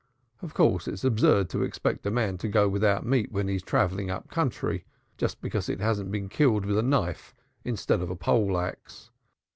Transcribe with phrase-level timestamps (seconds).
[0.41, 4.09] Of course it's absurd to expect a man to go without meat when he's travelling
[4.09, 4.83] up country,
[5.15, 9.11] just because it hasn't been killed with a knife instead of a pole axe.